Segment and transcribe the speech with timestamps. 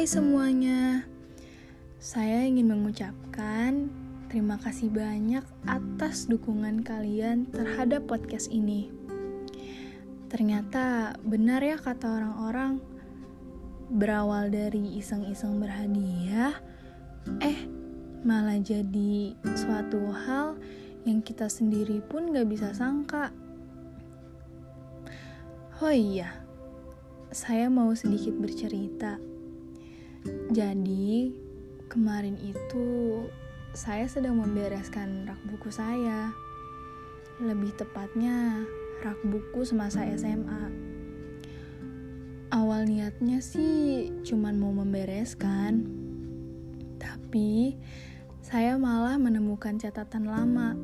[0.00, 1.04] Hai semuanya,
[2.00, 3.92] saya ingin mengucapkan
[4.32, 8.88] terima kasih banyak atas dukungan kalian terhadap podcast ini.
[10.32, 12.80] Ternyata benar ya kata orang-orang,
[13.92, 16.56] berawal dari iseng-iseng berhadiah,
[17.44, 17.68] eh
[18.24, 20.56] malah jadi suatu hal
[21.04, 23.36] yang kita sendiri pun gak bisa sangka.
[25.84, 26.40] Oh iya,
[27.36, 29.20] saya mau sedikit bercerita.
[30.50, 31.32] Jadi,
[31.88, 33.24] kemarin itu
[33.72, 36.34] saya sedang membereskan rak buku saya.
[37.40, 38.66] Lebih tepatnya,
[39.00, 40.68] rak buku semasa SMA.
[42.50, 45.86] Awal niatnya sih cuman mau membereskan.
[47.00, 47.78] Tapi,
[48.44, 50.76] saya malah menemukan catatan lama.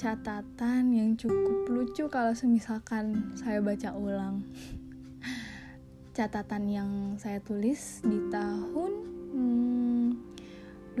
[0.00, 4.42] Catatan yang cukup lucu kalau semisalkan saya baca ulang
[6.12, 8.92] catatan yang saya tulis di tahun
[9.32, 10.08] hmm,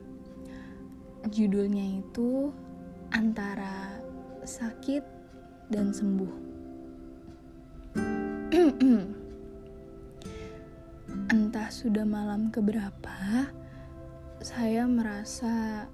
[1.28, 2.54] Judulnya itu
[3.12, 4.00] antara
[4.44, 5.02] sakit
[5.72, 6.32] dan sembuh.
[11.34, 13.50] Entah sudah malam keberapa,
[14.48, 15.84] saya merasa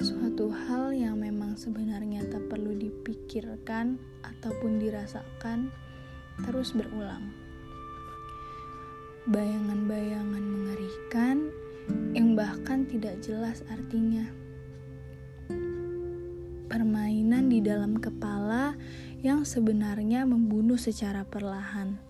[0.00, 5.68] suatu hal yang memang sebenarnya tak perlu dipikirkan ataupun dirasakan
[6.40, 7.36] terus berulang.
[9.28, 11.52] Bayangan-bayangan mengerikan
[12.16, 14.24] yang bahkan tidak jelas artinya.
[16.72, 18.72] Permainan di dalam kepala
[19.20, 22.00] yang sebenarnya membunuh secara perlahan.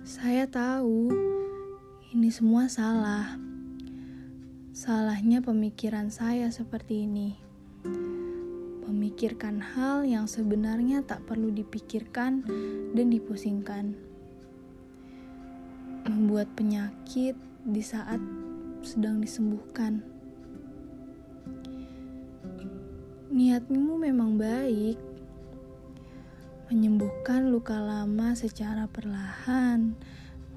[0.00, 1.12] Saya tahu
[2.16, 3.49] ini semua salah.
[4.80, 7.36] Salahnya pemikiran saya seperti ini.
[8.88, 12.40] Memikirkan hal yang sebenarnya tak perlu dipikirkan
[12.96, 13.92] dan dipusingkan.
[16.08, 18.24] Membuat penyakit di saat
[18.80, 20.00] sedang disembuhkan.
[23.36, 24.96] Niatmu memang baik,
[26.72, 29.92] menyembuhkan luka lama secara perlahan,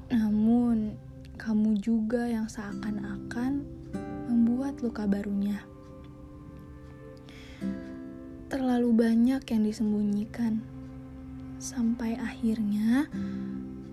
[0.08, 0.96] namun
[1.36, 3.83] kamu juga yang seakan-akan
[4.64, 5.60] membuat luka barunya.
[8.48, 10.64] Terlalu banyak yang disembunyikan,
[11.60, 13.12] sampai akhirnya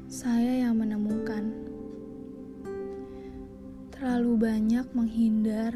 [0.06, 1.50] saya yang menemukan.
[3.90, 5.74] Terlalu banyak menghindar,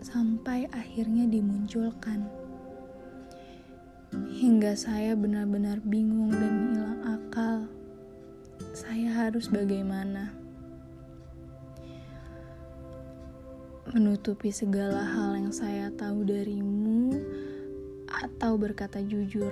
[0.00, 2.24] sampai akhirnya dimunculkan.
[4.16, 7.68] Hingga saya benar-benar bingung dan hilang akal.
[8.72, 10.32] Saya harus bagaimana?
[13.90, 17.10] Menutupi segala hal yang saya tahu darimu,
[18.06, 19.50] atau berkata jujur.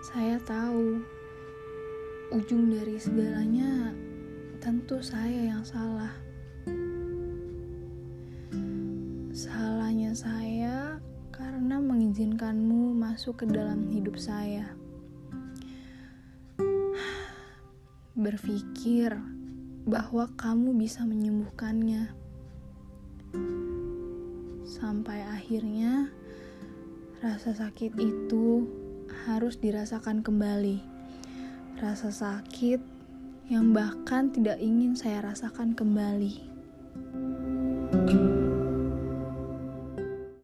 [0.00, 1.04] Saya tahu
[2.32, 3.92] ujung dari segalanya
[4.56, 6.16] tentu saya yang salah.
[9.36, 10.96] Salahnya saya
[11.28, 14.72] karena mengizinkanmu masuk ke dalam hidup saya.
[18.16, 19.35] Berpikir
[19.86, 22.10] bahwa kamu bisa menyembuhkannya.
[24.66, 26.10] Sampai akhirnya
[27.22, 28.66] rasa sakit itu
[29.30, 30.82] harus dirasakan kembali.
[31.78, 32.82] Rasa sakit
[33.46, 36.58] yang bahkan tidak ingin saya rasakan kembali.
[37.92, 38.35] thank you